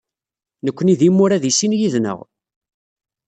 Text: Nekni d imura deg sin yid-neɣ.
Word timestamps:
Nekni 0.65 0.95
d 0.99 1.01
imura 1.09 1.37
deg 1.43 1.53
sin 1.57 1.77
yid-neɣ. 1.79 2.19